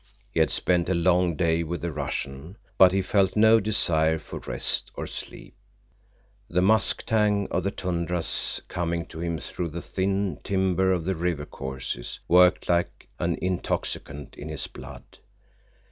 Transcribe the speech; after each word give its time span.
He 0.31 0.39
had 0.39 0.49
spent 0.49 0.89
a 0.89 0.95
long 0.95 1.35
day 1.35 1.61
with 1.61 1.81
the 1.81 1.91
Russian, 1.91 2.57
but 2.75 2.91
he 2.91 3.03
felt 3.03 3.35
no 3.35 3.59
desire 3.59 4.17
for 4.17 4.39
rest 4.39 4.89
or 4.95 5.05
sleep. 5.05 5.53
The 6.49 6.63
musk 6.63 7.03
tang 7.05 7.47
of 7.51 7.63
the 7.65 7.69
tundras, 7.69 8.63
coming 8.67 9.05
to 9.05 9.19
him 9.19 9.37
through 9.37 9.69
the 9.69 9.81
thin 9.83 10.39
timber 10.43 10.91
of 10.91 11.05
the 11.05 11.13
river 11.15 11.45
courses, 11.45 12.19
worked 12.27 12.67
like 12.67 13.09
an 13.19 13.37
intoxicant 13.43 14.33
in 14.37 14.49
his 14.49 14.65
blood. 14.65 15.03